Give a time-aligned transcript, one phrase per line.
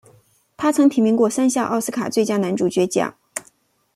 [0.57, 3.15] 他曾提名过三项奥斯卡最佳男主角奖。